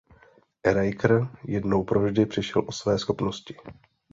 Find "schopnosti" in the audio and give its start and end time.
2.99-3.55